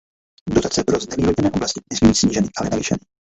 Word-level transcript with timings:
Dotace 0.55 0.83
pro 0.83 0.99
znevýhodněné 0.99 1.51
oblasti 1.51 1.79
nesmí 1.93 2.07
být 2.09 2.15
sníženy, 2.15 2.47
ale 2.57 2.69
navýšeny. 2.69 2.99